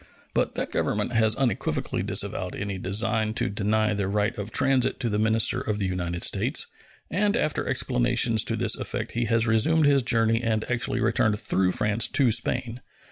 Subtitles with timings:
[0.33, 5.09] But that Government has unequivocally disavowed any design to deny the right of transit to
[5.09, 6.65] the minister of the United States,
[7.11, 11.73] and after explanations to this effect he has resumed his journey and actually returned through
[11.73, 12.81] France to Spain.